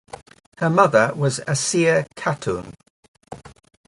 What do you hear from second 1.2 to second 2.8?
Asiya Khatun.